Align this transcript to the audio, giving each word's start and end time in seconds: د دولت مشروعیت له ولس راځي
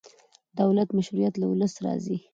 د 0.03 0.03
دولت 0.59 0.89
مشروعیت 0.97 1.33
له 1.37 1.45
ولس 1.51 1.73
راځي 1.85 2.17